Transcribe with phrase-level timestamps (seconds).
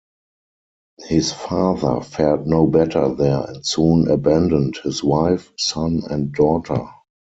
[1.03, 6.87] His father fared no better there and soon abandoned his wife, son, and daughter.